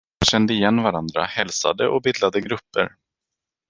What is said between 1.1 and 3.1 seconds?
hälsade och bildade grupper.